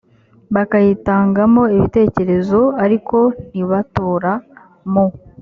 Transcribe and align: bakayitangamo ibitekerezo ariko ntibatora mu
bakayitangamo 0.55 1.63
ibitekerezo 1.75 2.61
ariko 2.83 3.17
ntibatora 3.51 4.31
mu 4.91 5.05